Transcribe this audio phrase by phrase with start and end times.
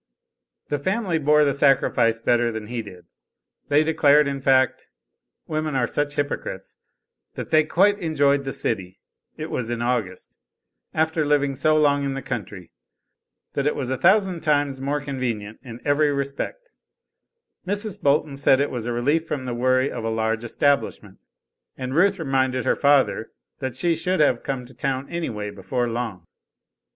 [0.69, 3.05] The family bore the sacrifice better than he did.
[3.67, 4.87] They declared in fact
[5.45, 6.75] women are such hypocrites
[7.35, 8.99] that they quite enjoyed the city
[9.37, 10.37] (it was in August)
[10.91, 12.71] after living so long in the country,
[13.53, 16.67] that it was a thousand times more convenient in every respect;
[17.67, 18.01] Mrs.
[18.01, 21.19] Bolton said it was a relief from the worry of a large establishment,
[21.77, 23.29] and Ruth reminded her father
[23.59, 26.25] that she should have had to come to town anyway before long.